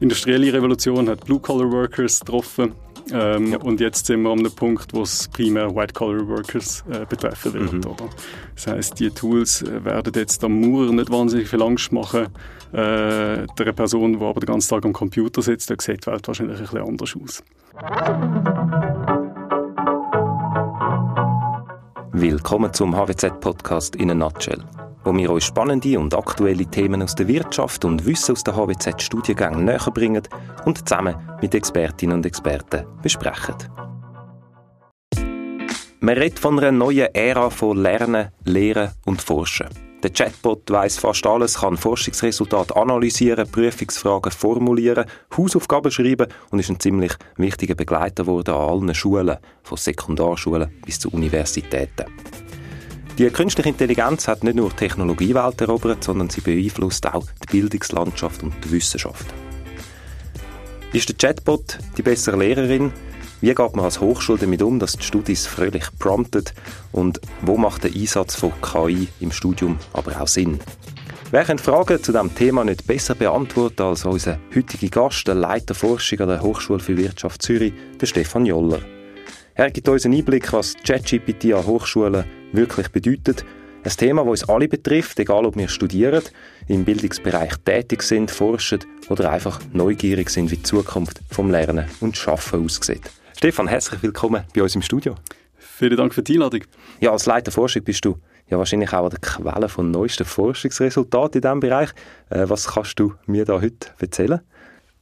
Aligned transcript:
industrielle 0.00 0.52
Revolution 0.52 1.08
hat 1.08 1.24
Blue-Collar-Workers 1.24 2.20
getroffen. 2.20 2.74
Ähm, 3.12 3.52
ja. 3.52 3.58
Und 3.58 3.80
jetzt 3.80 4.06
sind 4.06 4.22
wir 4.22 4.30
an 4.30 4.40
einem 4.40 4.52
Punkt, 4.52 4.92
wo 4.92 5.02
es 5.02 5.28
primär 5.28 5.74
White-Collar-Workers 5.74 6.84
äh, 6.90 7.06
betreffen 7.06 7.52
wird. 7.52 7.72
Mhm. 7.72 7.86
Oder? 7.86 8.08
Das 8.54 8.66
heißt, 8.66 8.98
die 8.98 9.10
Tools 9.10 9.62
äh, 9.62 9.84
werden 9.84 10.12
jetzt 10.16 10.42
am 10.42 10.60
Mauer 10.60 10.92
nicht 10.92 11.10
wahnsinnig 11.10 11.48
viel 11.48 11.62
Angst 11.62 11.92
machen. 11.92 12.26
Äh, 12.72 13.46
der 13.46 13.72
Person, 13.74 14.18
die 14.18 14.24
aber 14.24 14.40
den 14.40 14.46
ganzen 14.46 14.70
Tag 14.70 14.84
am 14.84 14.92
Computer 14.92 15.40
sitzt, 15.40 15.70
da 15.70 15.76
sieht 15.78 16.04
die 16.04 16.10
Welt 16.10 16.26
wahrscheinlich 16.26 16.58
ein 16.58 16.64
bisschen 16.64 16.82
anders 16.82 17.16
aus. 17.22 17.42
Willkommen 22.12 22.72
zum 22.72 22.96
HWZ-Podcast 22.96 23.96
in 23.96 24.10
a 24.10 24.14
Nutshell 24.14 24.64
wo 25.06 25.16
wir 25.16 25.30
euch 25.30 25.44
spannende 25.44 25.98
und 25.98 26.14
aktuelle 26.14 26.66
Themen 26.66 27.00
aus 27.00 27.14
der 27.14 27.28
Wirtschaft 27.28 27.84
und 27.84 28.04
Wissen 28.04 28.32
aus 28.32 28.42
der 28.42 28.56
HWZ-Studiengängen 28.56 29.64
näher 29.64 29.90
bringen 29.94 30.22
und 30.64 30.86
zusammen 30.86 31.14
mit 31.40 31.54
Expertinnen 31.54 32.16
und 32.16 32.26
Experten 32.26 32.84
besprechen. 33.02 33.54
Man 36.00 36.14
redet 36.14 36.40
von 36.40 36.58
einer 36.58 36.72
neuen 36.72 37.14
Ära 37.14 37.50
von 37.50 37.78
Lernen, 37.78 38.28
Lehren 38.44 38.90
und 39.04 39.22
Forschen. 39.22 39.68
Der 40.02 40.12
Chatbot 40.12 40.70
weiß 40.70 40.98
fast 40.98 41.26
alles, 41.26 41.60
kann 41.60 41.76
Forschungsresultate 41.76 42.76
analysieren, 42.76 43.50
Prüfungsfragen 43.50 44.30
formulieren, 44.30 45.06
Hausaufgaben 45.36 45.90
schreiben 45.90 46.26
und 46.50 46.58
ist 46.58 46.68
ein 46.68 46.80
ziemlich 46.80 47.12
wichtiger 47.36 47.74
Begleiter 47.74 48.24
geworden 48.24 48.54
an 48.54 48.60
allen 48.60 48.94
Schulen, 48.94 49.38
von 49.62 49.78
Sekundarschulen 49.78 50.70
bis 50.84 51.00
zu 51.00 51.10
Universitäten. 51.10 52.06
Die 53.18 53.30
künstliche 53.30 53.70
Intelligenz 53.70 54.28
hat 54.28 54.44
nicht 54.44 54.56
nur 54.56 54.68
die 54.68 54.76
Technologiewelt 54.76 55.62
erobert, 55.62 56.04
sondern 56.04 56.28
sie 56.28 56.42
beeinflusst 56.42 57.06
auch 57.06 57.24
die 57.44 57.60
Bildungslandschaft 57.60 58.42
und 58.42 58.52
die 58.62 58.72
Wissenschaft. 58.72 59.24
Ist 60.92 61.08
der 61.08 61.16
Chatbot 61.16 61.78
die 61.96 62.02
bessere 62.02 62.36
Lehrerin? 62.36 62.92
Wie 63.40 63.54
geht 63.54 63.74
man 63.74 63.86
als 63.86 64.02
Hochschule 64.02 64.40
damit 64.40 64.60
um, 64.60 64.78
dass 64.78 64.98
die 64.98 65.02
Studis 65.04 65.46
fröhlich 65.46 65.84
promptet? 65.98 66.52
Und 66.92 67.22
wo 67.40 67.56
macht 67.56 67.84
der 67.84 67.94
Einsatz 67.94 68.34
von 68.34 68.52
KI 68.60 69.08
im 69.20 69.32
Studium 69.32 69.78
aber 69.94 70.20
auch 70.20 70.28
Sinn? 70.28 70.60
Wer 71.30 71.44
kann 71.44 71.58
Fragen 71.58 72.02
zu 72.02 72.12
diesem 72.12 72.34
Thema 72.34 72.64
nicht 72.64 72.86
besser 72.86 73.14
beantworten 73.14 73.82
als 73.82 74.04
unser 74.04 74.38
heutiger 74.54 74.88
Gast, 74.88 75.26
der 75.26 75.36
Leiter 75.36 75.74
Forschung 75.74 76.20
an 76.20 76.28
der 76.28 76.42
Hochschule 76.42 76.80
für 76.80 76.98
Wirtschaft 76.98 77.40
Zürich, 77.40 77.72
der 77.98 78.06
Stefan 78.06 78.44
Joller. 78.44 78.80
Er 79.54 79.70
gibt 79.70 79.88
uns 79.88 80.04
einen 80.04 80.18
Einblick, 80.18 80.52
was 80.52 80.74
ChatGPT 80.84 81.54
an 81.54 81.66
Hochschulen 81.66 82.26
wirklich 82.52 82.88
bedeutet. 82.90 83.44
Ein 83.84 83.90
Thema, 83.92 84.24
das 84.24 84.42
uns 84.42 84.48
alle 84.48 84.68
betrifft, 84.68 85.18
egal 85.20 85.46
ob 85.46 85.56
wir 85.56 85.68
studieren, 85.68 86.22
im 86.66 86.84
Bildungsbereich 86.84 87.56
tätig 87.64 88.02
sind, 88.02 88.30
forschen 88.30 88.80
oder 89.08 89.30
einfach 89.30 89.60
neugierig 89.72 90.30
sind, 90.30 90.50
wie 90.50 90.56
die 90.56 90.62
Zukunft 90.62 91.20
vom 91.30 91.50
Lernen 91.50 91.86
und 92.00 92.16
Schaffen 92.16 92.64
aussieht. 92.64 93.02
Stefan, 93.36 93.68
herzlich 93.68 94.02
willkommen 94.02 94.42
bei 94.54 94.62
uns 94.62 94.74
im 94.74 94.82
Studio. 94.82 95.14
Vielen 95.56 95.96
Dank 95.96 96.14
für 96.14 96.22
die 96.22 96.34
Einladung. 96.34 96.62
Ja, 97.00 97.12
als 97.12 97.26
Leiter 97.26 97.52
Forschung 97.52 97.84
bist 97.84 98.04
du 98.04 98.18
ja 98.48 98.58
wahrscheinlich 98.58 98.92
auch 98.92 99.04
an 99.04 99.10
der 99.10 99.20
Quelle 99.20 99.68
von 99.68 99.90
neuesten 99.90 100.24
Forschungsresultaten 100.24 101.38
in 101.38 101.42
diesem 101.42 101.60
Bereich. 101.60 101.90
Äh, 102.30 102.48
was 102.48 102.66
kannst 102.66 102.98
du 102.98 103.14
mir 103.26 103.44
da 103.44 103.60
heute 103.60 103.88
erzählen? 103.98 104.40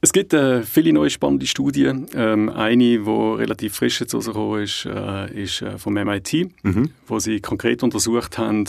Es 0.01 0.13
gibt 0.13 0.33
äh, 0.33 0.61
viele 0.61 0.93
neue 0.93 1.09
spannende 1.09 1.47
Studien. 1.47 2.07
Ähm, 2.13 2.49
eine, 2.49 2.77
die 2.83 2.97
relativ 2.97 3.75
frisch 3.75 3.99
jetzt 4.01 4.13
rausgekommen 4.13 4.63
ist, 4.63 4.85
äh, 4.85 5.43
ist 5.43 5.61
äh, 5.61 5.77
vom 5.77 5.93
MIT, 5.93 6.51
mhm. 6.63 6.91
wo 7.07 7.19
sie 7.19 7.39
konkret 7.39 7.81
untersucht 7.81 8.37
haben, 8.37 8.65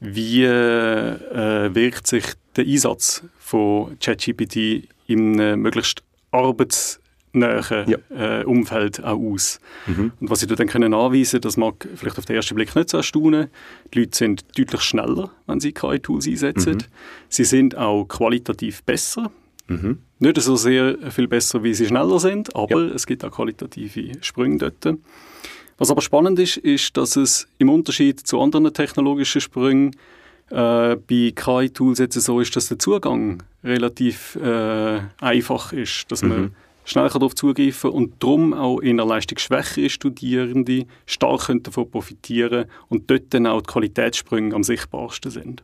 wie 0.00 0.44
äh, 0.44 1.74
wirkt 1.74 2.06
sich 2.06 2.24
der 2.56 2.64
Einsatz 2.64 3.22
von 3.38 3.98
ChatGPT 4.00 4.88
im 5.06 5.36
möglichst 5.60 6.02
arbeitsnahen 6.30 7.88
ja. 7.88 7.98
äh, 8.40 8.44
Umfeld 8.44 9.02
auch 9.04 9.18
aus. 9.18 9.60
Mhm. 9.86 10.12
Und 10.20 10.30
was 10.30 10.40
sie 10.40 10.46
dann 10.46 10.66
können 10.66 10.94
anweisen 10.94 11.40
das 11.40 11.56
mag 11.56 11.86
vielleicht 11.94 12.18
auf 12.18 12.24
den 12.24 12.36
ersten 12.36 12.54
Blick 12.54 12.74
nicht 12.74 12.90
so 12.90 12.96
erstaunen. 12.96 13.48
Die 13.92 14.00
Leute 14.00 14.16
sind 14.16 14.44
deutlich 14.58 14.82
schneller, 14.82 15.30
wenn 15.46 15.60
sie 15.60 15.72
KI-Tools 15.72 16.26
einsetzen. 16.26 16.74
Mhm. 16.74 16.84
Sie 17.28 17.44
sind 17.44 17.76
auch 17.76 18.04
qualitativ 18.06 18.82
besser. 18.82 19.30
Mhm. 19.66 19.98
Nicht 20.18 20.40
so 20.40 20.56
sehr 20.56 20.96
viel 21.10 21.28
besser, 21.28 21.62
wie 21.62 21.74
sie 21.74 21.86
schneller 21.86 22.18
sind, 22.20 22.54
aber 22.54 22.82
ja. 22.82 22.94
es 22.94 23.06
gibt 23.06 23.24
auch 23.24 23.30
qualitative 23.30 24.12
Sprünge 24.20 24.58
dort. 24.58 24.98
Was 25.78 25.90
aber 25.90 26.02
spannend 26.02 26.38
ist, 26.38 26.56
ist, 26.58 26.96
dass 26.96 27.16
es 27.16 27.48
im 27.58 27.68
Unterschied 27.68 28.20
zu 28.20 28.40
anderen 28.40 28.72
technologischen 28.72 29.40
Sprüngen 29.40 29.96
äh, 30.50 30.96
bei 30.96 31.32
KI-Tools 31.34 31.98
jetzt 31.98 32.20
so 32.20 32.40
ist, 32.40 32.54
dass 32.54 32.68
der 32.68 32.78
Zugang 32.78 33.42
relativ 33.64 34.36
äh, 34.36 35.00
einfach 35.20 35.72
ist, 35.72 36.10
dass 36.10 36.22
mhm. 36.22 36.28
man 36.28 36.54
schnell 36.84 37.08
darauf 37.08 37.34
zugreifen 37.34 37.90
kann 37.90 37.98
und 37.98 38.22
darum 38.22 38.52
auch 38.52 38.78
in 38.78 38.98
der 38.98 39.06
leistungsschwächere 39.06 39.88
Studierende 39.88 40.86
stark 41.06 41.50
davon 41.62 41.90
profitieren 41.90 42.66
und 42.88 43.10
dort 43.10 43.32
dann 43.32 43.46
auch 43.46 43.62
die 43.62 43.72
Qualitätssprünge 43.72 44.54
am 44.54 44.62
sichtbarsten 44.62 45.30
sind. 45.30 45.62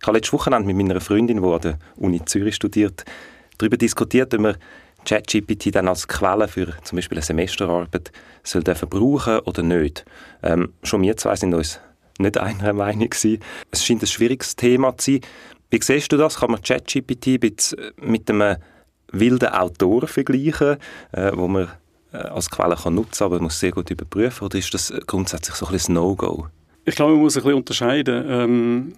Ich 0.00 0.06
habe 0.06 0.16
letztes 0.16 0.32
Wochenende 0.32 0.66
mit 0.66 0.76
meiner 0.76 1.00
Freundin, 1.00 1.42
die 1.42 1.48
an 1.48 1.60
der 1.60 1.78
Uni 1.96 2.24
Zürich 2.24 2.56
studiert, 2.56 3.04
darüber 3.58 3.76
diskutiert, 3.76 4.34
ob 4.34 4.40
man 4.40 4.56
ChatGPT 5.04 5.74
dann 5.74 5.88
als 5.88 6.06
Quelle 6.06 6.48
für 6.48 6.74
zum 6.84 6.96
Beispiel 6.96 7.18
eine 7.18 7.24
Semesterarbeit 7.24 8.12
soll 8.42 8.62
brauchen 8.62 9.40
oder 9.40 9.62
nicht. 9.62 10.04
Ähm, 10.42 10.72
schon 10.82 11.02
wir 11.02 11.16
zwei 11.16 11.36
sind 11.36 11.54
uns 11.54 11.80
nicht 12.18 12.38
einer 12.38 12.72
Meinung 12.72 13.10
gewesen. 13.10 13.42
Es 13.70 13.84
scheint 13.84 14.02
ein 14.02 14.06
schwieriges 14.06 14.56
Thema 14.56 14.96
zu 14.96 15.12
sein. 15.12 15.20
Wie 15.70 15.80
siehst 15.82 16.12
du 16.12 16.16
das? 16.16 16.38
Kann 16.38 16.50
man 16.50 16.62
ChatGPT 16.62 17.42
mit 18.00 18.30
einem 18.30 18.56
wilden 19.10 19.48
Autor 19.48 20.06
vergleichen, 20.06 20.76
äh, 21.12 21.32
wo 21.34 21.48
man 21.48 21.68
äh, 22.12 22.18
als 22.18 22.50
Quelle 22.50 22.76
kann 22.76 22.94
nutzen 22.94 23.18
kann, 23.18 23.26
aber 23.26 23.36
man 23.36 23.44
muss 23.44 23.60
sehr 23.60 23.70
gut 23.70 23.90
überprüfen? 23.90 24.44
Oder 24.44 24.58
ist 24.58 24.72
das 24.74 24.92
grundsätzlich 25.06 25.56
so 25.56 25.66
ein 25.66 25.94
No-Go? 25.94 26.48
Ich 26.84 26.94
glaube, 26.94 27.12
man 27.12 27.22
muss 27.22 27.36
ein 27.36 27.42
bisschen 27.42 27.58
unterscheiden. 27.58 28.24
Ähm, 28.28 28.92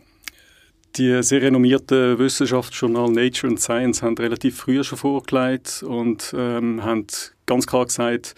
die 0.96 1.22
sehr 1.22 1.42
renommierten 1.42 2.18
Wissenschaftsjournal 2.18 3.10
Nature 3.10 3.50
and 3.50 3.60
Science 3.60 4.02
haben 4.02 4.16
relativ 4.16 4.56
früh 4.56 4.82
schon 4.84 4.98
vorgelegt 4.98 5.82
und 5.82 6.34
ähm, 6.36 6.82
haben 6.84 7.06
ganz 7.46 7.66
klar 7.66 7.86
gesagt, 7.86 8.34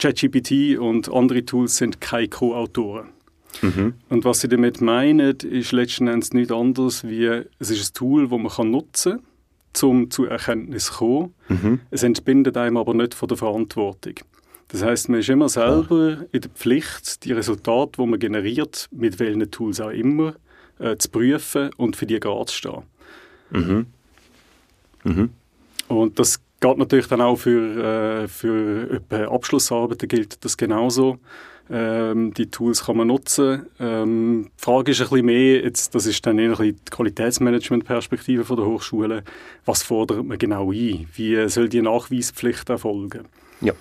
ChatGPT 0.00 0.78
und 0.78 1.12
andere 1.12 1.44
Tools 1.44 1.76
sind 1.76 2.00
keine 2.00 2.28
Co-Autoren. 2.28 3.10
Mhm. 3.60 3.94
Und 4.08 4.24
was 4.24 4.40
sie 4.40 4.48
damit 4.48 4.80
meinen, 4.80 5.36
ist 5.36 5.72
letzten 5.72 6.08
Endes 6.08 6.32
nichts 6.32 6.52
anderes 6.52 7.04
wie, 7.04 7.26
es 7.58 7.70
ist 7.70 7.90
ein 7.90 7.94
Tool, 7.94 8.28
das 8.28 8.38
man 8.38 8.48
kann 8.50 8.70
nutzen 8.70 9.20
kann, 9.72 9.88
um 9.88 10.10
zu 10.10 10.24
Erkenntnis 10.24 10.86
zu 10.86 10.94
kommen. 10.94 11.34
Mhm. 11.48 11.80
Es 11.90 12.02
entbindet 12.02 12.56
einem 12.56 12.76
aber 12.76 12.94
nicht 12.94 13.14
von 13.14 13.28
der 13.28 13.36
Verantwortung. 13.36 14.14
Das 14.68 14.82
heißt, 14.82 15.10
man 15.10 15.20
ist 15.20 15.28
immer 15.28 15.50
selber 15.50 16.24
in 16.32 16.40
der 16.40 16.50
Pflicht, 16.50 17.24
die 17.24 17.32
Resultate, 17.32 18.00
die 18.00 18.06
man 18.06 18.18
generiert, 18.18 18.88
mit 18.90 19.20
welchen 19.20 19.50
Tools 19.50 19.80
auch 19.80 19.90
immer, 19.90 20.34
äh, 20.82 20.96
zu 20.96 21.08
prüfen 21.08 21.70
und 21.76 21.96
für 21.96 22.06
die 22.06 22.20
gerade 22.20 22.46
zu 22.46 22.56
stehen. 22.56 22.82
Mhm. 23.50 23.86
Mhm. 25.04 25.30
Und 25.88 26.18
das 26.18 26.40
geht 26.60 26.78
natürlich 26.78 27.08
dann 27.08 27.20
auch 27.20 27.36
für, 27.36 28.24
äh, 28.24 28.28
für 28.28 29.00
Abschlussarbeiten 29.10 30.08
gilt 30.08 30.44
das 30.44 30.56
genauso. 30.56 31.18
Ähm, 31.70 32.34
die 32.34 32.50
Tools 32.50 32.84
kann 32.84 32.96
man 32.96 33.08
nutzen. 33.08 33.66
Ähm, 33.78 34.50
die 34.58 34.62
Frage 34.62 34.90
ist 34.90 35.00
ein 35.00 35.08
bisschen 35.08 35.26
mehr, 35.26 35.62
jetzt, 35.62 35.94
das 35.94 36.06
ist 36.06 36.26
dann 36.26 36.38
eher 36.38 36.58
ein 36.58 36.76
die 36.76 36.90
Qualitätsmanagement-Perspektive 36.90 38.56
der 38.56 38.64
Hochschule, 38.64 39.22
was 39.64 39.82
fordert 39.82 40.24
man 40.24 40.38
genau 40.38 40.72
ein? 40.72 41.06
Wie 41.14 41.48
soll 41.48 41.68
die 41.68 41.82
Nachweispflicht 41.82 42.68
erfolgen? 42.68 43.26
Ja. 43.60 43.72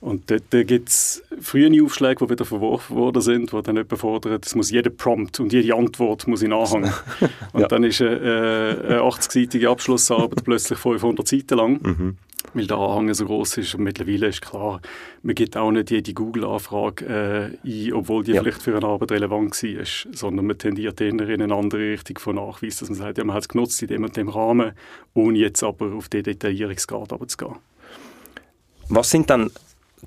Und 0.00 0.30
dort 0.30 0.50
gibt 0.50 0.88
es 0.90 1.24
frühe 1.40 1.82
Aufschläge, 1.82 2.24
die 2.24 2.30
wieder 2.30 2.44
verworfen 2.44 2.96
worden 2.96 3.20
sind, 3.20 3.52
wo 3.52 3.60
dann 3.60 3.76
jemand 3.76 3.98
fordert, 3.98 4.46
es 4.46 4.54
muss 4.54 4.70
jeder 4.70 4.90
Prompt 4.90 5.40
und 5.40 5.52
jede 5.52 5.74
Antwort 5.74 6.28
muss 6.28 6.42
in 6.42 6.52
anhängen. 6.52 6.92
Und 7.52 7.62
ja. 7.62 7.68
dann 7.68 7.82
ist 7.82 8.00
eine, 8.00 8.20
eine 8.20 9.00
80-seitige 9.00 9.68
Abschlussarbeit 9.68 10.44
plötzlich 10.44 10.78
500 10.78 11.26
Seiten 11.26 11.56
lang, 11.56 11.80
mhm. 11.82 12.16
weil 12.54 12.66
der 12.66 12.76
Anhang 12.76 13.12
so 13.12 13.24
groß 13.24 13.56
ist. 13.58 13.74
Und 13.74 13.82
mittlerweile 13.82 14.28
ist 14.28 14.42
klar, 14.42 14.80
man 15.22 15.34
gibt 15.34 15.56
auch 15.56 15.72
nicht 15.72 15.90
jede 15.90 16.14
Google-Anfrage 16.14 17.04
äh, 17.64 17.68
ein, 17.68 17.92
obwohl 17.92 18.22
die 18.22 18.32
ja. 18.32 18.42
vielleicht 18.42 18.62
für 18.62 18.76
eine 18.76 18.86
Arbeit 18.86 19.10
relevant 19.12 19.60
war, 19.62 19.84
sondern 20.12 20.46
man 20.46 20.58
tendiert 20.58 21.00
eher 21.00 21.08
in 21.08 21.42
eine 21.42 21.54
andere 21.54 21.92
Richtung 21.92 22.18
von 22.18 22.36
Nachweis, 22.36 22.76
dass 22.76 22.88
man 22.88 22.98
sagt, 22.98 23.18
ja, 23.18 23.24
man 23.24 23.34
hat 23.34 23.42
es 23.42 23.48
genutzt 23.48 23.82
in 23.82 23.88
dem 23.88 24.04
und 24.04 24.16
dem 24.16 24.28
Rahmen, 24.28 24.72
ohne 25.14 25.38
jetzt 25.38 25.64
aber 25.64 25.92
auf 25.92 26.08
die 26.08 26.22
Detaillierungsgrad 26.22 27.10
zu 27.26 27.36
gehen. 27.36 27.56
Was 28.90 29.10
sind 29.10 29.28
dann 29.28 29.50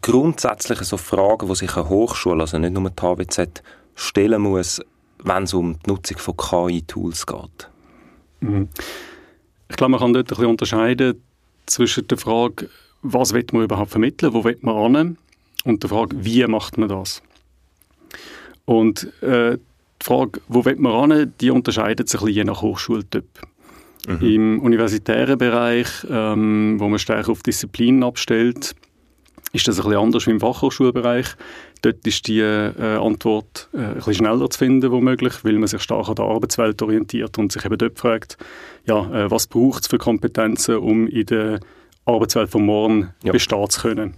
grundsätzlich 0.01 0.79
so 0.79 0.97
Fragen, 0.97 1.47
die 1.47 1.55
sich 1.55 1.75
eine 1.75 1.89
Hochschule, 1.89 2.41
also 2.41 2.57
nicht 2.57 2.73
nur 2.73 2.89
die 2.89 3.01
HWZ, 3.01 3.63
stellen 3.95 4.41
muss, 4.41 4.81
wenn 5.23 5.43
es 5.43 5.53
um 5.53 5.77
die 5.85 5.89
Nutzung 5.89 6.17
von 6.17 6.37
KI-Tools 6.37 7.25
geht? 7.25 7.69
Mhm. 8.41 8.69
Ich 9.69 9.77
glaube, 9.77 9.91
man 9.91 9.99
kann 9.99 10.13
dort 10.13 10.25
ein 10.25 10.35
bisschen 10.35 10.45
unterscheiden 10.47 11.21
zwischen 11.65 12.07
der 12.07 12.17
Frage, 12.17 12.69
was 13.01 13.33
will 13.33 13.45
man 13.53 13.63
überhaupt 13.63 13.91
vermitteln, 13.91 14.33
wo 14.33 14.43
will 14.43 14.57
man 14.61 14.95
hin, 14.95 15.17
und 15.63 15.83
der 15.83 15.89
Frage, 15.89 16.23
wie 16.23 16.45
macht 16.47 16.77
man 16.77 16.89
das? 16.89 17.21
Und 18.65 19.11
äh, 19.21 19.57
die 19.57 20.05
Frage, 20.05 20.41
wo 20.47 20.65
will 20.65 20.75
man 20.77 21.11
hin, 21.11 21.33
die 21.39 21.51
unterscheidet 21.51 22.09
sich 22.09 22.19
ein 22.19 22.25
bisschen 22.25 22.37
je 22.37 22.43
nach 22.43 22.61
Hochschultyp. 22.61 23.25
Mhm. 24.07 24.21
Im 24.21 24.59
universitären 24.61 25.37
Bereich, 25.37 25.87
ähm, 26.09 26.79
wo 26.79 26.89
man 26.89 26.97
stärker 26.97 27.31
auf 27.31 27.43
Disziplinen 27.43 28.03
abstellt, 28.03 28.75
ist 29.53 29.67
das 29.67 29.79
ein 29.79 29.83
bisschen 29.83 29.99
anders 29.99 30.27
wie 30.27 30.31
im 30.31 30.39
Fachhochschulbereich. 30.39 31.27
Dort 31.81 32.05
ist 32.07 32.27
die 32.27 32.39
äh, 32.39 32.97
Antwort 32.97 33.69
äh, 33.73 33.77
ein 33.77 33.95
bisschen 33.95 34.13
schneller 34.15 34.49
zu 34.49 34.57
finden, 34.57 34.91
womöglich, 34.91 35.43
weil 35.43 35.53
man 35.53 35.67
sich 35.67 35.81
stark 35.81 36.09
an 36.09 36.15
der 36.15 36.25
Arbeitswelt 36.25 36.81
orientiert 36.81 37.37
und 37.37 37.51
sich 37.51 37.65
eben 37.65 37.77
dort 37.77 37.99
fragt, 37.99 38.37
ja, 38.85 38.99
äh, 39.11 39.31
was 39.31 39.47
braucht 39.47 39.83
es 39.83 39.87
für 39.87 39.97
Kompetenzen, 39.97 40.77
um 40.77 41.07
in 41.07 41.25
der 41.25 41.59
Arbeitswelt 42.05 42.49
von 42.49 42.65
morgen 42.65 43.13
ja. 43.23 43.31
bestehen 43.31 43.69
zu 43.69 43.81
können. 43.81 44.13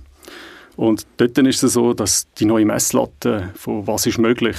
Und 0.75 1.06
dort 1.18 1.38
ist 1.38 1.63
es 1.63 1.74
so, 1.74 1.94
dass 1.94 2.27
die 2.33 2.45
neue 2.45 2.65
Messlatte 2.65 3.51
von 3.56 3.86
was 3.86 4.06
ist 4.06 4.18
möglich 4.18 4.57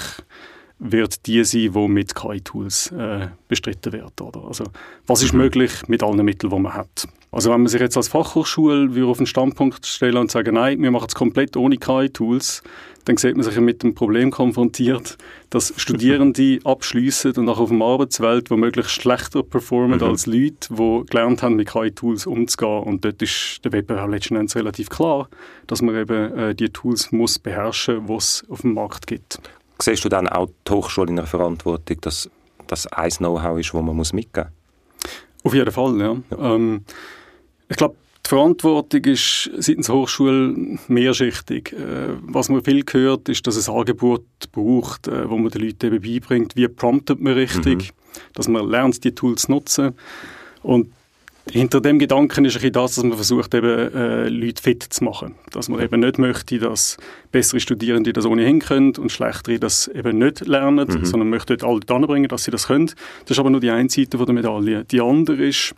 wird 0.78 1.26
die 1.26 1.44
sein, 1.44 1.72
die 1.72 1.88
mit 1.88 2.14
KI-Tools 2.14 2.92
äh, 2.92 3.28
bestritten 3.48 3.92
wird. 3.92 4.20
Oder? 4.20 4.44
Also, 4.44 4.64
was 5.06 5.22
ist 5.22 5.32
mhm. 5.32 5.40
möglich 5.40 5.72
mit 5.86 6.02
allen 6.02 6.24
Mitteln, 6.24 6.50
die 6.50 6.58
man 6.58 6.74
hat? 6.74 7.06
Also 7.34 7.50
wenn 7.50 7.62
man 7.62 7.68
sich 7.68 7.80
jetzt 7.80 7.96
als 7.96 8.06
Fachhochschule 8.06 9.06
auf 9.06 9.16
den 9.16 9.26
Standpunkt 9.26 9.84
stellen 9.86 10.18
und 10.18 10.30
sagen, 10.30 10.54
nein, 10.54 10.80
wir 10.80 10.92
machen 10.92 11.06
es 11.08 11.16
komplett 11.16 11.56
ohne 11.56 11.78
KI-Tools, 11.78 12.62
dann 13.06 13.16
sieht 13.16 13.34
man 13.34 13.42
sich 13.42 13.58
mit 13.58 13.82
dem 13.82 13.96
Problem 13.96 14.30
konfrontiert, 14.30 15.18
dass 15.50 15.74
Studierende 15.76 16.60
abschließen 16.64 17.32
und 17.32 17.48
auch 17.48 17.58
auf 17.58 17.70
der 17.70 17.80
Arbeitswelt 17.80 18.52
womöglich 18.52 18.86
schlechter 18.86 19.42
performen 19.42 19.98
mhm. 19.98 20.06
als 20.06 20.26
Leute, 20.26 20.68
die 20.70 21.02
gelernt 21.10 21.42
haben, 21.42 21.56
mit 21.56 21.68
KI-Tools 21.70 22.26
umzugehen. 22.26 22.84
Und 22.84 23.04
dort 23.04 23.20
ist 23.20 23.64
der 23.64 23.72
Wettbewerb 23.72 24.10
letzten 24.10 24.36
Endes 24.36 24.54
relativ 24.54 24.88
klar, 24.88 25.28
dass 25.66 25.82
man 25.82 25.96
eben 25.96 26.38
äh, 26.38 26.54
die 26.54 26.68
Tools 26.68 27.10
muss 27.10 27.40
beherrschen, 27.40 28.06
die 28.06 28.14
es 28.14 28.44
auf 28.48 28.60
dem 28.60 28.74
Markt 28.74 29.08
gibt 29.08 29.40
siehst 29.78 30.04
du 30.04 30.08
dann 30.08 30.28
auch 30.28 30.48
die 30.66 30.72
Hochschule 30.72 31.10
in 31.10 31.16
der 31.16 31.26
Verantwortung, 31.26 32.00
dass 32.00 32.30
das 32.66 32.86
ein 32.86 33.10
Know-how 33.10 33.58
ist, 33.58 33.74
das 33.74 33.82
man 33.82 33.96
muss 33.96 34.12
mitgeben 34.12 34.50
muss? 34.50 34.64
Auf 35.44 35.54
jeden 35.54 35.70
Fall, 35.70 36.00
ja. 36.00 36.16
ja. 36.30 36.54
Ähm, 36.54 36.84
ich 37.68 37.76
glaube, 37.76 37.96
die 38.24 38.28
Verantwortung 38.28 39.04
ist 39.04 39.50
seitens 39.58 39.90
Hochschule 39.90 40.78
mehrschichtig. 40.88 41.74
Äh, 41.74 42.16
was 42.22 42.48
man 42.48 42.64
viel 42.64 42.82
hört, 42.90 43.28
ist, 43.28 43.46
dass 43.46 43.56
es 43.56 43.68
Angebot 43.68 44.24
braucht, 44.52 45.08
äh, 45.08 45.28
wo 45.28 45.36
man 45.36 45.50
den 45.50 45.62
Leuten 45.62 45.92
eben 45.92 46.00
beibringt, 46.02 46.56
wie 46.56 46.66
promptet 46.68 47.20
man 47.20 47.34
richtig, 47.34 47.92
mhm. 47.92 48.20
dass 48.32 48.48
man 48.48 48.66
lernt, 48.66 49.04
die 49.04 49.14
Tools 49.14 49.42
zu 49.42 49.52
nutzen. 49.52 49.94
Und 50.62 50.93
hinter 51.50 51.80
dem 51.80 51.98
Gedanken 51.98 52.44
ist 52.44 52.62
ein 52.62 52.72
das, 52.72 52.94
dass 52.94 53.04
man 53.04 53.14
versucht, 53.14 53.54
eben, 53.54 53.94
äh, 53.94 54.28
Leute 54.28 54.62
fit 54.62 54.82
zu 54.82 55.04
machen. 55.04 55.34
Dass 55.50 55.68
man 55.68 55.80
eben 55.80 56.00
nicht 56.00 56.18
möchte, 56.18 56.58
dass 56.58 56.96
bessere 57.32 57.60
Studierende 57.60 58.12
das 58.12 58.24
ohnehin 58.24 58.60
können 58.60 58.96
und 58.96 59.12
schlechtere 59.12 59.58
das 59.58 59.88
eben 59.88 60.18
nicht 60.18 60.46
lernen, 60.46 60.88
mhm. 60.88 61.04
sondern 61.04 61.28
möchte 61.28 61.56
alle 61.62 62.06
bringen, 62.06 62.28
dass 62.28 62.44
sie 62.44 62.50
das 62.50 62.68
können. 62.68 62.86
Das 62.86 63.32
ist 63.32 63.38
aber 63.38 63.50
nur 63.50 63.60
die 63.60 63.70
eine 63.70 63.90
Seite 63.90 64.16
der 64.16 64.32
Medaille. 64.32 64.84
Die 64.84 65.00
andere 65.00 65.44
ist, 65.44 65.74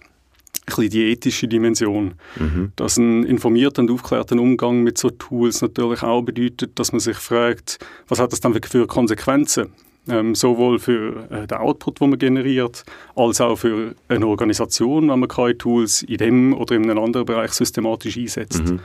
bisschen 0.67 0.91
die 0.91 1.11
ethische 1.11 1.49
Dimension. 1.49 2.15
Mhm. 2.37 2.73
Dass 2.77 2.97
ein 2.97 3.25
informierter 3.25 3.83
und 3.83 3.91
aufgeklärter 3.91 4.37
Umgang 4.37 4.83
mit 4.83 4.99
so 4.99 5.11
Tools 5.11 5.63
natürlich 5.63 6.03
auch 6.03 6.23
bedeutet, 6.23 6.79
dass 6.79 6.93
man 6.93 7.01
sich 7.01 7.17
fragt, 7.17 7.79
was 8.09 8.19
hat 8.19 8.33
das 8.33 8.41
dann 8.41 8.55
für 8.55 8.87
Konsequenzen? 8.87 9.73
Ähm, 10.09 10.35
sowohl 10.35 10.79
für 10.79 11.29
äh, 11.31 11.47
den 11.47 11.59
Output, 11.59 12.01
den 12.01 12.11
man 12.11 12.19
generiert, 12.19 12.85
als 13.15 13.41
auch 13.41 13.57
für 13.57 13.95
eine 14.09 14.27
Organisation, 14.27 15.11
wenn 15.11 15.21
man 15.21 15.29
KI-Tools 15.29 16.03
in 16.03 16.19
dem 16.19 16.55
oder 16.55 16.77
in 16.77 16.91
einem 16.91 17.03
anderen 17.03 17.27
Bereich 17.27 17.53
systematisch 17.53 18.17
einsetzt. 18.17 18.65
Mhm. 18.65 18.81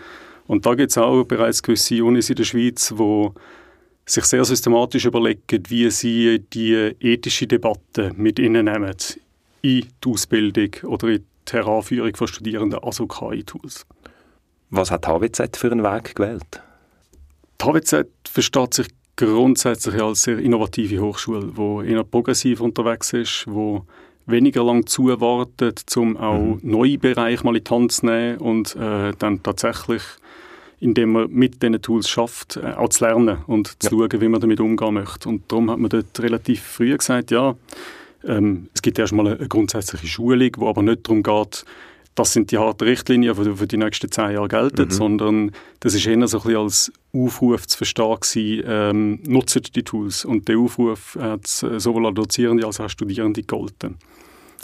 Und 0.47 0.65
da 0.65 0.73
gibt 0.75 0.91
es 0.91 0.97
auch 0.97 1.23
bereits 1.23 1.63
gewisse 1.63 2.03
Unis 2.03 2.29
in 2.29 2.35
der 2.35 2.43
Schweiz, 2.43 2.93
wo 2.95 3.33
sich 4.05 4.25
sehr 4.25 4.43
systematisch 4.43 5.05
überlegen, 5.05 5.63
wie 5.67 5.89
sie 5.91 6.39
die 6.53 6.73
ethische 6.99 7.47
Debatte 7.47 8.11
mit 8.15 8.39
ihnen 8.39 8.65
nehmen 8.65 8.95
in 9.61 9.85
die 10.03 10.09
Ausbildung 10.09 10.71
oder 10.83 11.07
in 11.09 11.25
die 11.47 11.53
Heranführung 11.53 12.15
von 12.15 12.27
Studierenden, 12.27 12.79
also 12.79 13.07
KI-Tools. 13.07 13.85
Was 14.69 14.89
hat 14.89 15.07
HWZ 15.07 15.57
für 15.57 15.71
einen 15.71 15.83
Weg 15.83 16.15
gewählt? 16.15 16.61
Die 17.61 17.65
HWZ 17.65 18.07
versteht 18.27 18.73
sich 18.73 18.87
grundsätzlich 19.27 20.01
als 20.01 20.23
sehr 20.23 20.39
innovative 20.39 21.01
Hochschule, 21.01 21.55
wo 21.55 21.81
eher 21.81 22.03
progressiv 22.03 22.61
unterwegs 22.61 23.13
ist, 23.13 23.45
wo 23.47 23.85
weniger 24.25 24.63
lang 24.63 24.85
zuwartet, 24.85 25.83
um 25.95 26.17
auch 26.17 26.37
mhm. 26.37 26.59
neue 26.63 26.97
Bereiche 26.97 27.43
mal 27.43 27.55
in 27.55 27.63
die 27.63 27.71
Hand 27.71 27.91
zu 27.91 28.05
nehmen 28.05 28.37
und 28.37 28.75
äh, 28.75 29.13
dann 29.17 29.43
tatsächlich, 29.43 30.03
indem 30.79 31.13
man 31.13 31.31
mit 31.31 31.61
diesen 31.61 31.81
Tools 31.81 32.09
schafft, 32.09 32.57
äh, 32.57 32.73
auch 32.73 32.89
zu 32.89 33.05
lernen 33.05 33.39
und 33.47 33.81
zu 33.81 33.95
ja. 33.95 34.09
schauen, 34.09 34.21
wie 34.21 34.27
man 34.27 34.41
damit 34.41 34.59
umgehen 34.59 34.93
möchte. 34.93 35.29
Und 35.29 35.51
darum 35.51 35.69
hat 35.71 35.79
man 35.79 35.89
dort 35.89 36.19
relativ 36.19 36.61
früh 36.61 36.95
gesagt, 36.95 37.31
ja, 37.31 37.55
ähm, 38.27 38.69
es 38.73 38.81
gibt 38.81 38.99
erstmal 38.99 39.27
eine, 39.27 39.37
eine 39.37 39.47
grundsätzliche 39.47 40.07
Schulung, 40.07 40.51
wo 40.57 40.69
aber 40.69 40.81
nicht 40.83 41.07
darum 41.07 41.23
geht, 41.23 41.65
das 42.15 42.33
sind 42.33 42.51
die 42.51 42.57
harten 42.57 42.83
Richtlinien, 42.83 43.35
die 43.35 43.55
für 43.55 43.67
die 43.67 43.77
nächsten 43.77 44.11
zehn 44.11 44.31
Jahre 44.31 44.47
gelten, 44.47 44.85
mhm. 44.85 44.91
sondern 44.91 45.51
das 45.79 45.93
ist 45.93 46.05
eher 46.05 46.27
so 46.27 46.39
ein 46.39 46.43
bisschen 46.43 46.59
als 46.59 46.91
Aufruf 47.13 47.67
zu 47.67 47.77
verstehen 47.77 48.15
gewesen, 48.19 48.63
ähm, 48.65 49.19
nutzt 49.27 49.75
die 49.75 49.83
Tools. 49.83 50.25
Und 50.25 50.47
der 50.47 50.57
Aufruf 50.57 51.17
hat 51.19 51.47
sowohl 51.47 52.07
an 52.07 52.15
Dozierende 52.15 52.65
als 52.65 52.79
auch 52.79 52.89
Studierende 52.89 53.41
gegolten. 53.41 53.97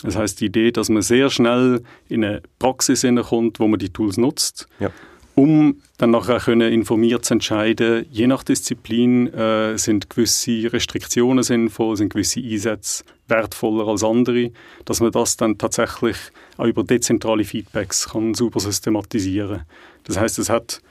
Das 0.03 0.15
heißt 0.15 0.41
die 0.41 0.45
Idee, 0.45 0.71
dass 0.71 0.89
man 0.89 1.01
sehr 1.01 1.29
schnell 1.29 1.81
in 2.07 2.23
eine 2.23 2.41
Praxis 2.59 3.05
kommt, 3.27 3.59
wo 3.59 3.67
man 3.67 3.79
die 3.79 3.89
Tools 3.89 4.17
nutzt, 4.17 4.67
ja. 4.79 4.91
um 5.35 5.81
dann 5.97 6.11
nachher 6.11 6.39
können 6.39 6.71
informiert 6.71 7.25
zu 7.25 7.33
entscheiden, 7.33 8.05
je 8.11 8.27
nach 8.27 8.43
Disziplin 8.43 9.33
äh, 9.33 9.77
sind 9.77 10.09
gewisse 10.09 10.71
Restriktionen 10.71 11.43
sinnvoll, 11.43 11.97
sind 11.97 12.13
gewisse 12.13 12.39
Einsätze 12.39 13.03
wertvoller 13.27 13.87
als 13.87 14.03
andere, 14.03 14.51
dass 14.85 14.99
man 14.99 15.11
das 15.11 15.35
dann 15.37 15.57
tatsächlich 15.57 16.17
auch 16.57 16.65
über 16.65 16.83
dezentrale 16.83 17.43
Feedbacks 17.43 18.09
kann 18.09 18.35
super 18.35 18.59
systematisieren. 18.59 19.63
Das 20.03 20.19
heißt, 20.19 20.37
es 20.39 20.49
hat 20.49 20.81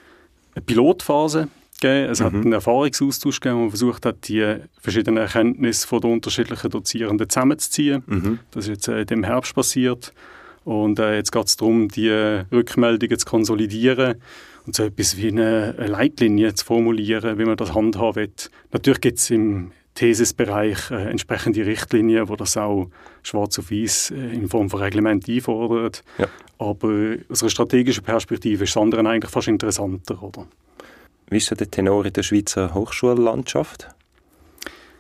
eine 0.57 0.65
Pilotphase 0.65 1.49
gegeben, 1.81 2.11
es 2.11 2.21
mhm. 2.21 2.25
hat 2.25 2.35
einen 2.35 2.53
Erfahrungsaustausch 2.53 3.41
gegeben, 3.41 3.57
wo 3.57 3.61
man 3.63 3.71
versucht 3.71 4.07
hat, 4.07 4.29
die 4.29 4.57
verschiedenen 4.81 5.19
Erkenntnisse 5.19 5.87
von 5.87 6.01
den 6.01 6.13
unterschiedlichen 6.13 6.71
Dozierenden 6.71 7.29
zusammenzuziehen. 7.29 8.03
Mhm. 8.07 8.39
Das 8.51 8.67
ist 8.67 8.89
jetzt 8.89 8.89
äh, 8.89 9.15
im 9.15 9.25
Herbst 9.25 9.55
passiert. 9.55 10.13
Und 10.65 10.99
äh, 10.99 11.15
jetzt 11.15 11.31
geht 11.31 11.47
es 11.47 11.57
darum, 11.57 11.89
die 11.89 12.11
Rückmeldungen 12.11 13.19
zu 13.19 13.27
konsolidieren 13.27 14.17
und 14.67 14.75
so 14.75 14.83
etwas 14.83 15.17
wie 15.17 15.29
eine, 15.29 15.77
eine 15.79 15.87
Leitlinie 15.87 16.55
zu 16.55 16.65
formulieren, 16.65 17.39
wie 17.39 17.45
man 17.45 17.57
das 17.57 17.73
handhaben 17.73 18.17
will. 18.17 18.33
Natürlich 18.73 19.01
gibt 19.01 19.19
es 19.19 19.31
im 19.31 19.71
Thesisbereich 19.97 20.91
äh, 20.91 21.11
entsprechende 21.11 21.67
Richtlinien, 21.67 22.29
wo 22.29 22.37
das 22.37 22.57
auch 22.57 22.89
schwarz 23.23 23.59
auf 23.59 23.71
weiß 23.71 24.13
äh, 24.13 24.35
in 24.35 24.49
Form 24.49 24.71
von 24.71 24.81
Reglement 24.81 25.29
einfordert. 25.29 26.05
Ja. 26.19 26.29
Aber 26.59 27.17
aus 27.29 27.43
einer 27.43 27.51
strategischen 27.51 28.05
Perspektive 28.05 28.65
ist 28.65 28.77
das 28.77 28.83
andere 28.83 29.07
eigentlich 29.09 29.31
fast 29.31 29.49
interessanter, 29.49 30.23
oder? 30.23 30.47
Wie 31.29 31.39
ist 31.39 31.51
der 31.51 31.71
Tenor 31.71 32.07
in 32.07 32.13
der 32.13 32.23
Schweizer 32.23 32.73
Hochschullandschaft? 32.73 33.89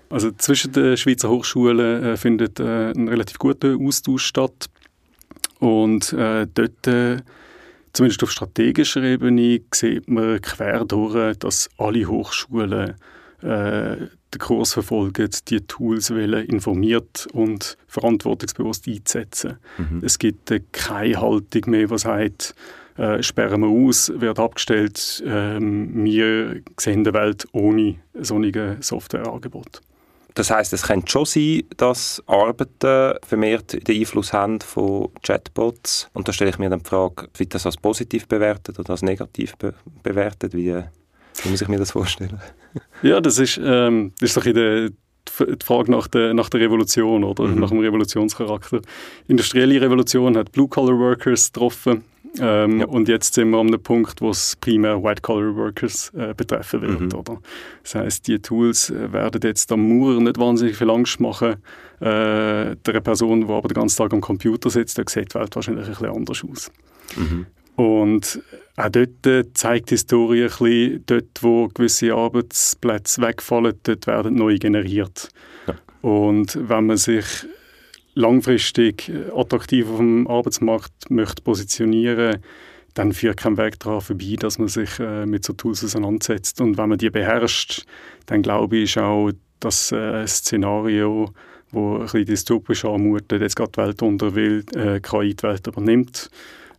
Also 0.08 0.30
zwischen 0.32 0.72
den 0.72 0.96
Schweizer 0.96 1.28
Hochschulen 1.28 2.02
äh, 2.02 2.16
findet 2.16 2.58
äh, 2.58 2.90
ein 2.90 3.08
relativ 3.08 3.38
guter 3.38 3.76
Austausch 3.80 4.24
statt. 4.24 4.68
Und 5.58 6.12
äh, 6.12 6.46
dort, 6.52 6.86
äh, 6.86 7.18
zumindest 7.92 8.22
auf 8.22 8.30
strategischer 8.30 9.02
Ebene, 9.02 9.60
sieht 9.72 10.08
man 10.08 10.40
quer 10.40 10.84
durch, 10.84 11.36
dass 11.38 11.68
alle 11.76 12.06
Hochschulen 12.06 12.94
äh, 13.42 13.96
den 14.34 14.38
Kurs 14.38 14.72
verfolgen, 14.72 15.30
die 15.48 15.60
Tools 15.60 16.10
wollen, 16.10 16.46
informiert 16.46 17.26
und 17.32 17.76
verantwortungsbewusst 17.86 18.88
einzusetzen. 18.88 19.58
Mhm. 19.78 20.02
Es 20.04 20.18
gibt 20.18 20.50
äh, 20.50 20.60
keine 20.72 21.20
Haltung 21.20 21.62
mehr, 21.66 21.86
die 21.86 21.98
sagt, 21.98 22.54
äh, 22.96 23.22
sperren 23.22 23.60
wir 23.60 23.68
aus, 23.68 24.12
wird 24.14 24.38
abgestellt, 24.38 25.22
äh, 25.26 25.58
wir 25.60 26.62
sehen 26.78 27.04
die 27.04 27.12
Welt 27.12 27.46
ohne 27.52 27.96
solche 28.14 28.78
Softwareangebot. 28.80 29.80
Das 30.34 30.50
heißt, 30.50 30.74
es 30.74 30.82
könnte 30.82 31.10
schon 31.10 31.24
sein, 31.24 31.62
dass 31.78 32.22
Arbeiten 32.26 33.18
vermehrt 33.26 33.88
den 33.88 34.00
Einfluss 34.00 34.34
haben 34.34 34.60
von 34.60 35.08
Chatbots. 35.22 36.10
Und 36.12 36.28
da 36.28 36.32
stelle 36.34 36.50
ich 36.50 36.58
mir 36.58 36.68
dann 36.68 36.80
die 36.80 36.88
Frage, 36.88 37.28
wird 37.38 37.54
das 37.54 37.64
als 37.64 37.78
positiv 37.78 38.28
bewertet 38.28 38.78
oder 38.78 38.90
als 38.90 39.00
negativ 39.00 39.56
be 39.56 39.72
bewertet? 40.02 40.52
Wie, 40.52 40.74
wie 40.74 41.48
muss 41.48 41.62
ich 41.62 41.68
mir 41.68 41.78
das 41.78 41.92
vorstellen? 41.92 42.38
Ja, 43.02 43.20
das 43.20 43.38
ist, 43.38 43.60
ähm, 43.62 44.12
das 44.20 44.30
ist 44.30 44.36
doch 44.36 44.46
in 44.46 44.54
der 44.54 44.90
die 45.38 45.64
Frage 45.64 45.90
nach 45.90 46.06
der, 46.06 46.34
nach 46.34 46.48
der 46.48 46.60
Revolution 46.60 47.24
oder 47.24 47.44
mhm. 47.44 47.60
nach 47.60 47.70
dem 47.70 47.80
Revolutionscharakter. 47.80 48.80
Die 48.80 49.30
industrielle 49.30 49.80
Revolution 49.80 50.36
hat 50.36 50.52
Blue-Collar-Workers 50.52 51.52
getroffen 51.52 52.04
ähm, 52.38 52.80
ja. 52.80 52.86
und 52.86 53.08
jetzt 53.08 53.34
sind 53.34 53.50
wir 53.50 53.58
an 53.58 53.68
einem 53.68 53.82
Punkt, 53.82 54.20
wo 54.20 54.30
es 54.30 54.56
primär 54.56 55.02
White-Collar-Workers 55.02 56.12
äh, 56.14 56.34
betreffen 56.34 56.82
wird. 56.82 57.00
Mhm. 57.00 57.14
Oder? 57.14 57.38
Das 57.82 57.94
heißt, 57.94 58.26
die 58.28 58.38
Tools 58.38 58.90
äh, 58.90 59.12
werden 59.12 59.40
jetzt 59.42 59.70
am 59.72 59.88
Mauer 59.88 60.20
nicht 60.20 60.38
wahnsinnig 60.38 60.76
viel 60.76 60.90
Angst 60.90 61.20
machen. 61.20 61.56
Äh, 62.00 62.76
der 62.76 63.00
Person, 63.02 63.46
die 63.46 63.52
aber 63.52 63.68
den 63.68 63.74
ganzen 63.74 63.96
Tag 63.96 64.12
am 64.12 64.20
Computer 64.20 64.70
sitzt, 64.70 64.98
der 64.98 65.04
sieht 65.08 65.34
die 65.34 65.38
Welt 65.38 65.54
wahrscheinlich 65.56 65.86
ein 65.86 65.90
bisschen 65.90 66.10
anders 66.10 66.44
aus. 66.44 66.70
Mhm. 67.16 67.46
Und 67.76 68.40
auch 68.76 68.88
dort 68.88 69.56
zeigt 69.56 69.90
die 69.90 69.94
Historie 69.94 70.44
ein 70.44 70.48
bisschen, 70.48 71.04
dort 71.06 71.42
wo 71.42 71.68
gewisse 71.68 72.14
Arbeitsplätze 72.14 73.22
wegfallen, 73.22 73.78
dort 73.82 74.06
werden 74.06 74.34
neue 74.34 74.58
generiert. 74.58 75.28
Ja. 75.66 75.74
Und 76.02 76.58
wenn 76.68 76.86
man 76.86 76.96
sich 76.96 77.24
langfristig 78.14 79.12
attraktiv 79.34 79.88
auf 79.88 79.98
dem 79.98 80.26
Arbeitsmarkt 80.26 81.10
möchte 81.10 81.42
positionieren 81.42 82.42
dann 82.96 83.12
führt 83.12 83.36
kein 83.36 83.58
Weg 83.58 83.78
daran 83.78 84.00
vorbei, 84.00 84.36
dass 84.38 84.58
man 84.58 84.68
sich 84.68 84.98
äh, 84.98 85.26
mit 85.26 85.44
so 85.44 85.52
Tools 85.52 85.84
auseinandersetzt. 85.84 86.60
Und 86.62 86.78
wenn 86.78 86.88
man 86.88 86.98
die 86.98 87.10
beherrscht, 87.10 87.84
dann 88.24 88.40
glaube 88.40 88.78
ich 88.78 88.98
auch, 88.98 89.32
dass 89.60 89.92
äh, 89.92 90.26
Szenario, 90.26 91.30
wo 91.72 91.96
ein 91.96 92.02
bisschen 92.02 92.24
dystopisch 92.24 92.86
anmutet, 92.86 93.42
jetzt 93.42 93.56
gerade 93.56 93.72
die 93.72 93.80
Welt 93.82 94.02
unter 94.02 94.34
will, 94.34 94.64
äh, 94.74 95.00
KI 95.00 95.34
die 95.34 95.42
Welt 95.42 95.66
übernimmt, 95.66 96.30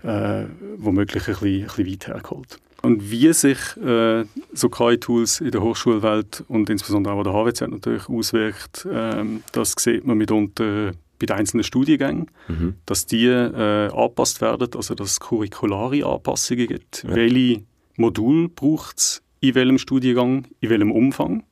äh, 0.04 0.46
womöglich 0.78 1.28
ein 1.28 1.34
bisschen, 1.34 1.62
ein 1.62 1.68
bisschen 1.68 1.92
weit 1.92 2.08
hergeholt. 2.08 2.60
Und 2.84 3.10
wie 3.10 3.34
sich 3.34 3.58
äh, 3.78 4.24
so 4.54 4.70
KI-Tools 4.70 5.42
in 5.42 5.52
der 5.52 5.62
Hochschulwelt 5.62 6.44
und 6.48 6.70
insbesondere 6.70 7.14
auch 7.14 7.18
an 7.20 7.24
der 7.24 7.34
HWZ 7.34 7.62
natürlich 7.72 8.08
auswirkt, 8.08 8.88
ähm, 8.92 9.44
das 9.52 9.74
sieht 9.78 10.06
man 10.06 10.18
mitunter 10.18 10.92
bei 11.20 11.26
den 11.26 11.36
einzelnen 11.36 11.64
Studiengängen, 11.64 12.28
mhm. 12.48 12.76
dass 12.86 13.08
die 13.08 13.26
äh, 13.26 13.90
angepasst 13.92 14.42
werden, 14.42 14.70
also 14.76 14.94
dass 14.94 15.12
es 15.12 15.20
curriculare 15.20 16.06
Anpassungen 16.06 16.68
gibt. 16.68 17.04
Ja. 17.04 17.16
Welche 17.16 17.64
Modul 17.96 18.50
braucht 18.50 19.00
es 19.00 19.24
in 19.40 19.56
welchem 19.56 19.78
Studiengang, 19.80 20.48
in 20.60 20.70
welchem 20.70 20.92
Umfang? 20.92 21.44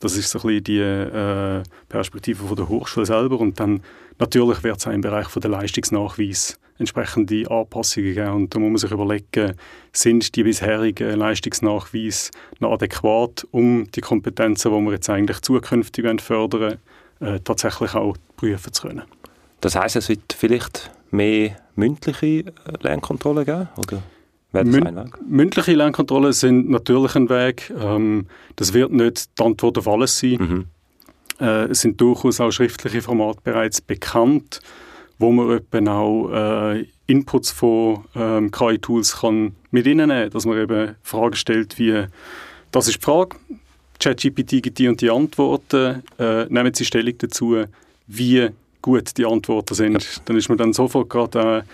Das 0.00 0.16
ist 0.16 0.30
so 0.30 0.38
ein 0.38 0.46
bisschen 0.46 0.64
die 0.64 0.78
äh, 0.78 1.62
Perspektive 1.88 2.44
von 2.44 2.56
der 2.56 2.68
Hochschule 2.68 3.06
selber 3.06 3.40
und 3.40 3.58
dann 3.58 3.82
natürlich 4.18 4.62
wird 4.62 4.78
es 4.78 4.86
auch 4.86 4.92
im 4.92 5.00
Bereich 5.00 5.28
von 5.28 5.42
der 5.42 5.50
Leistungsnachweis 5.50 6.58
entsprechende 6.78 7.50
Anpassungen 7.50 8.14
geben 8.14 8.32
und 8.32 8.54
da 8.54 8.58
muss 8.60 8.68
man 8.68 8.76
sich 8.76 8.90
überlegen, 8.92 9.54
sind 9.92 10.36
die 10.36 10.44
bisherigen 10.44 11.16
Leistungsnachweise 11.16 12.30
noch 12.60 12.72
adäquat, 12.72 13.46
um 13.50 13.90
die 13.90 14.00
Kompetenzen, 14.00 14.72
die 14.72 14.84
wir 14.84 14.92
jetzt 14.92 15.10
eigentlich 15.10 15.40
zukünftig 15.40 16.20
fördern 16.20 16.78
äh, 17.20 17.40
tatsächlich 17.40 17.94
auch 17.94 18.16
prüfen 18.36 18.72
zu 18.72 18.88
können. 18.88 19.02
Das 19.60 19.74
heißt, 19.74 19.96
es 19.96 20.08
wird 20.08 20.32
vielleicht 20.32 20.92
mehr 21.10 21.56
mündliche 21.74 22.26
äh, 22.26 22.52
Lernkontrollen 22.80 23.44
geben? 23.44 23.68
Oder? 23.76 24.02
Mün 24.52 25.10
mündliche 25.26 25.74
Lernkontrollen 25.74 26.32
sind 26.32 26.70
natürlich 26.70 27.14
ein 27.16 27.28
Weg. 27.28 27.72
Ähm, 27.78 28.26
das 28.56 28.72
wird 28.72 28.92
nicht 28.92 29.38
die 29.38 29.42
Antwort 29.42 29.76
auf 29.76 29.86
alles 29.86 30.18
sein. 30.18 30.38
Mhm. 30.38 30.64
Äh, 31.40 31.64
es 31.66 31.82
sind 31.82 32.00
durchaus 32.00 32.40
auch 32.40 32.50
schriftliche 32.50 33.02
Formate 33.02 33.40
bereits 33.44 33.80
bekannt, 33.80 34.60
wo 35.18 35.30
man 35.32 35.58
eben 35.58 35.88
auch 35.88 36.30
äh, 36.30 36.86
Inputs 37.06 37.50
von 37.50 38.04
ähm, 38.14 38.50
KI-Tools 38.50 39.22
mit 39.70 39.86
ihnen 39.86 40.08
nehmen 40.08 40.22
kann, 40.22 40.30
dass 40.30 40.46
man 40.46 40.58
eben 40.58 40.94
Fragen 41.02 41.36
stellt 41.36 41.78
wie, 41.78 42.06
das 42.72 42.88
ist 42.88 42.96
die 42.96 43.04
Frage, 43.04 43.36
ChatGPT 44.00 44.62
gibt 44.62 44.78
die 44.78 44.88
und 44.88 45.00
die 45.00 45.10
Antworten, 45.10 46.02
äh, 46.18 46.46
nehmen 46.46 46.72
Sie 46.72 46.84
Stellung 46.84 47.14
dazu, 47.18 47.64
wie 48.06 48.48
gut 48.82 49.16
die 49.16 49.26
Antworten 49.26 49.74
sind. 49.74 50.02
Ja. 50.02 50.22
Dann 50.24 50.36
ist 50.36 50.48
man 50.48 50.58
dann 50.58 50.72
sofort 50.72 51.08
gerade 51.10 51.64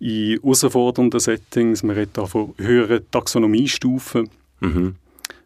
äh, 0.00 0.34
in 0.34 0.40
herausfordernden 0.40 1.20
Settings, 1.20 1.82
man 1.82 1.96
redet 1.96 2.18
da 2.18 2.26
von 2.26 2.54
höheren 2.58 3.08
Taxonomiestufen, 3.10 4.28
mhm. 4.60 4.96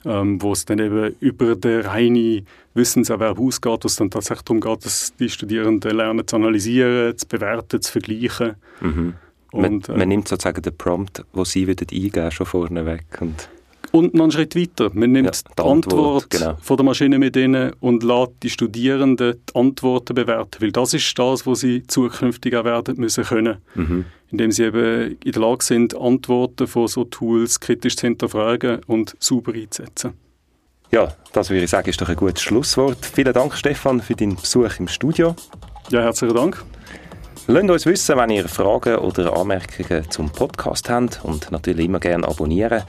ähm, 0.04 0.42
wo 0.42 0.52
es 0.52 0.64
dann 0.64 0.78
eben 0.78 1.14
über 1.20 1.56
den 1.56 1.82
reinen 1.82 2.46
Wissenserwerb 2.73 3.38
ausgeht, 3.38 3.85
wo 3.85 3.87
es 3.87 3.96
dann 3.96 4.11
tatsächlich 4.11 4.44
darum 4.44 4.61
geht, 4.61 4.85
dass 4.85 5.14
die 5.16 5.28
Studierenden 5.28 5.96
lernen 5.96 6.26
zu 6.26 6.37
analysieren, 6.37 7.16
zu 7.18 7.26
bewerten, 7.26 7.82
zu 7.82 7.92
vergleichen. 7.92 8.54
Mhm. 8.80 9.14
Und, 9.52 9.88
man, 9.88 9.96
äh, 9.96 9.99
man, 9.99 10.08
nimmt 10.08 10.28
sozusagen 10.28 10.62
den 10.62 10.76
Prompt, 10.76 11.23
den 11.35 11.44
Sie 11.44 11.68
eingeben, 11.68 12.30
schon 12.30 12.46
vorne 12.46 12.87
weg. 12.87 13.04
Und 13.20 13.49
und 13.93 14.14
noch 14.14 14.25
einen 14.25 14.33
Schritt 14.33 14.57
weiter. 14.57 14.90
Man 14.93 15.12
nimmt 15.12 15.26
ja, 15.26 15.33
die, 15.33 15.62
Antwort, 15.62 15.87
Antwort 15.87 16.31
genau. 16.31 16.57
von 16.61 16.76
der 16.76 16.85
Maschine 16.85 17.19
mit 17.19 17.37
ihnen 17.37 17.73
und 17.81 18.02
lässt 18.02 18.33
die 18.43 18.50
Studierenden 18.50 19.43
die 19.49 19.55
Antworten 19.55 20.14
bewerten, 20.14 20.61
weil 20.61 20.73
das 20.73 20.95
ist 20.95 21.19
das, 21.19 21.47
was 21.47 21.61
sie 21.61 21.87
zukünftig 21.87 22.55
auch 22.57 22.64
werden 22.64 22.97
müssen 22.99 23.25
können. 23.25 23.59
Mhm. 23.75 24.05
Indem 24.31 24.50
sie 24.50 24.64
eben 24.64 25.16
in 25.25 25.33
der 25.33 25.43
Lage 25.43 25.64
sind, 25.64 25.97
Antworten 25.97 26.66
von 26.66 26.88
so 26.88 27.05
Tools 27.05 27.61
kritisch 27.61 27.97
zu 27.97 28.07
hinterfragen 28.07 28.81
und 28.87 29.14
sauber 29.21 29.55
einzusetzen. 29.55 30.14
Ja, 30.90 31.12
das 31.33 31.50
würde 31.50 31.64
ich 31.64 31.71
sagen, 31.71 31.88
ist 31.88 32.00
doch 32.00 32.09
ein 32.09 32.16
gutes 32.16 32.43
Schlusswort. 32.43 33.05
Vielen 33.05 33.33
Dank, 33.33 33.55
Stefan, 33.55 34.00
für 34.00 34.14
deinen 34.14 34.37
Besuch 34.37 34.78
im 34.78 34.88
Studio. 34.88 35.35
Ja, 35.90 36.02
herzlichen 36.02 36.35
Dank. 36.35 36.64
Lasst 37.49 37.71
uns 37.71 37.87
wissen, 37.87 38.16
wenn 38.16 38.31
ihr 38.31 38.49
Fragen 38.49 38.97
oder 38.97 39.37
Anmerkungen 39.37 40.11
zum 40.11 40.31
Podcast 40.31 40.90
habt 40.90 41.21
und 41.23 41.52
natürlich 41.52 41.87
immer 41.87 42.00
gerne 42.00 42.26
abonnieren. 42.26 42.83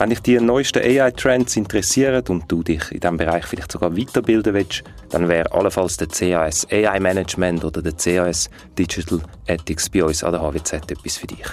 Wenn 0.00 0.08
dich 0.08 0.20
die 0.20 0.40
neuesten 0.40 0.82
AI-Trends 0.82 1.56
interessieren 1.58 2.24
und 2.30 2.50
du 2.50 2.62
dich 2.62 2.90
in 2.90 3.00
diesem 3.00 3.18
Bereich 3.18 3.44
vielleicht 3.44 3.70
sogar 3.70 3.94
weiterbilden 3.94 4.54
willst, 4.54 4.82
dann 5.10 5.28
wäre 5.28 5.52
allenfalls 5.52 5.98
der 5.98 6.08
CAS 6.08 6.66
AI 6.70 6.98
Management 6.98 7.62
oder 7.62 7.82
der 7.82 7.92
CAS 7.92 8.48
Digital 8.78 9.20
Ethics 9.44 9.90
bei 9.90 10.02
uns 10.02 10.24
an 10.24 10.32
der 10.32 10.40
HWZ 10.40 10.90
etwas 10.90 11.18
für 11.18 11.26
dich. 11.26 11.46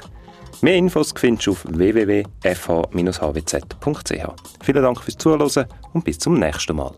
Mehr 0.61 0.75
Infos 0.75 1.13
findest 1.13 1.47
du 1.47 1.51
auf 1.51 1.65
www.fh-hwz.ch. 1.67 2.23
Vielen 4.63 4.83
Dank 4.83 5.01
fürs 5.01 5.17
Zuhören 5.17 5.65
und 5.91 6.05
bis 6.05 6.17
zum 6.17 6.39
nächsten 6.39 6.77
Mal. 6.77 6.95